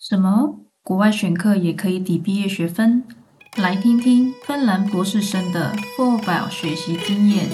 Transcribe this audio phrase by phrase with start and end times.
[0.00, 0.60] 什么？
[0.84, 3.02] 国外选课也可以抵毕业学分？
[3.56, 7.48] 来听听芬兰博士生的 Full Bio 学习经验。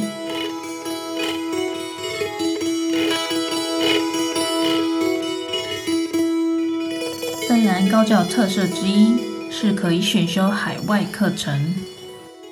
[7.48, 9.16] 芬兰高教特色之一
[9.50, 11.74] 是可以选修海外课程。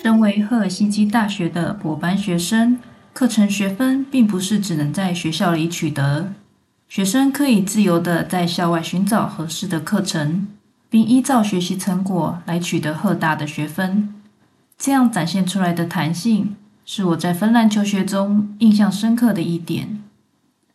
[0.02, 2.78] 身为赫尔辛基大学的博班学生，
[3.12, 6.32] 课程学分并不是只能在学校里取得。
[6.92, 10.46] 学生可以自由地在校外寻找合适的课程，
[10.90, 14.12] 并依照学习成果来取得赫大的学分。
[14.76, 20.02] 这样展现出来的弹性，是我在芬兰求学中印象深刻的一点。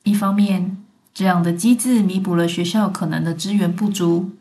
[0.06, 0.78] 一方面，
[1.14, 4.32] 这样的机制弥补了学校可能的资源不足。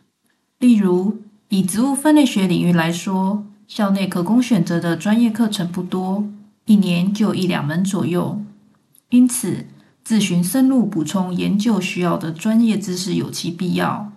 [0.59, 1.19] 例如，
[1.51, 6.27] 以植物分类学领域来说，校内可供选择的专业课程不多，
[6.65, 8.41] 一年就一两门左右。
[9.11, 9.67] 因此，
[10.07, 14.13] 自寻深入补充研究需要的专业知识有其必要。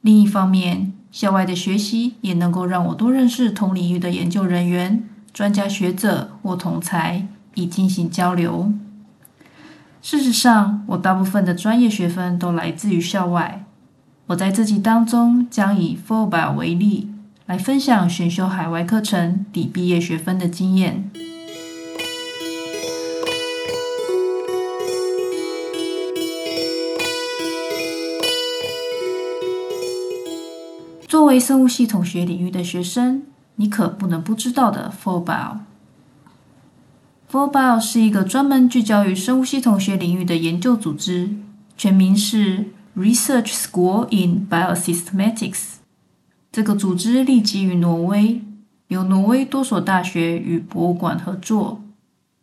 [0.00, 8.72] 另一方面，校外的学习也能够让我多认识同领域的研究人员、专家学者或同才，以进行交流。
[10.00, 13.64] 事实上，我大部分的专业学分都来自于校外。
[14.28, 17.10] 我在这集当中将以 Foba 为例，
[17.46, 21.10] 来分享选修海外课程抵毕业学分的经验。
[31.24, 33.22] 作为生物系统学领域的学生，
[33.56, 35.60] 你可不能不知道的 Full Bio。
[37.26, 41.30] f o r b i o 是一个专门聚焦于生物系统学领域的研究组织，
[41.78, 45.76] 全名是 Research School in Biosystematics。
[46.52, 48.42] 这个组织立即于挪威，
[48.88, 51.80] 由挪威多所大学与博物馆合作，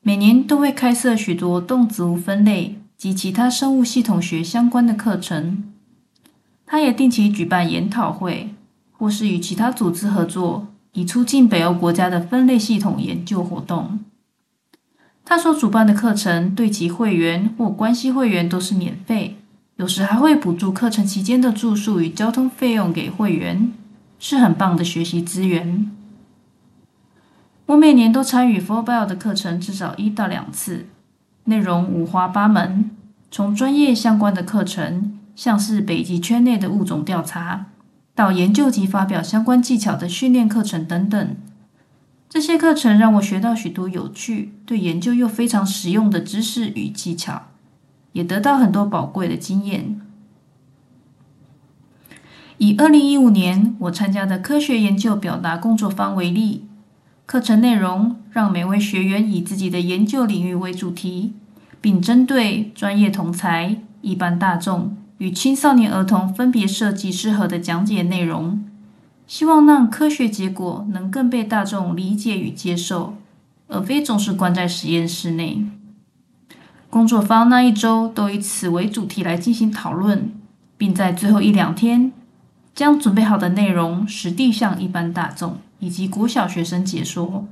[0.01, 5.65] 每年都会开设许多动植物分类及其他生物系统学相关的课程。
[6.65, 8.55] 它也定期举办研讨会。
[9.01, 13.99] 或是与其他组织合作，以促进北欧国家的分类系统研究活动。
[15.25, 19.37] 他所主办的课程对其会员或关系会员都是免费，
[19.77, 23.73] 有时还会补助课程期间的住宿与交通费用给会员，
[24.19, 25.89] 是很棒的学习资源。
[27.65, 30.85] 我每年都参与 Full Bio 的课程至少一到两次，
[31.45, 32.91] 内容五花八门，
[33.31, 37.65] 从专业相关的课程，像是北极圈内的物种调查。
[38.21, 41.35] 到研究及发表相关技巧的训练课程等等，
[42.29, 47.47] 这些课程让我学到许多有趣、对研究又非常实用的知识与技巧，
[48.11, 49.99] 也得到很多宝贵的经验。
[52.59, 56.67] 以二零一五年我参加的科学研究表达工作坊为例，
[57.25, 61.33] 课程内容让每位学员以自己的研究领域为主题，
[61.81, 64.95] 并针对专业同才、一般大众。
[65.21, 68.65] 与青少年儿童分别设计适合的讲解内容，
[69.27, 73.13] 希望让科学结果能更被大众理解与接受，
[73.67, 75.63] 而非总是关在实验室内。
[76.89, 80.31] 工作坊那一周都以此为主题来进行讨论，
[80.75, 82.11] 并在最后一两天
[82.73, 87.47] 将准备好的内容实地向一般大众以及国小学生解说。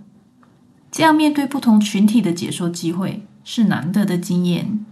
[0.92, 4.84] 这样面对不同群体的解说机会是难得的经验。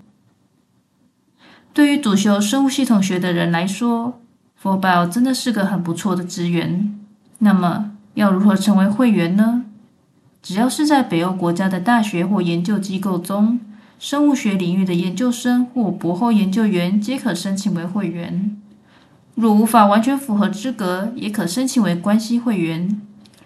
[1.78, 4.20] 对于主修生物系统学的人来说
[4.60, 6.98] f o r Bio 真的是个很不错的资源。
[7.38, 9.64] 那么，要如何成为会员呢？
[10.42, 13.60] 只要是在北欧国家的大学或研究机构中，
[14.00, 18.58] 生物学领域的研究生或博后研究员皆可申请为会员。
[19.36, 23.00] 若无法完全符合资格，也可申请为关系会员，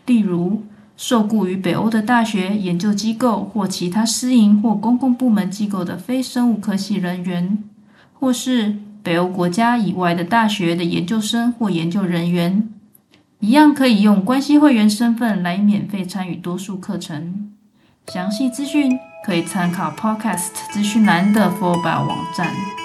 [0.06, 0.64] 例如
[0.96, 7.62] 受雇于北欧的大学、研究机构或其他私营或公共部门机构的非生物科系人员。
[8.22, 12.70] 或是北欧国家以外的大学的研究生或研究人员，
[13.40, 17.52] 一样可以用关系会员身份来免费参与多数课程。
[18.08, 22.81] 详细资讯可以参考 Podcast 资讯栏的 f o r b a 网站。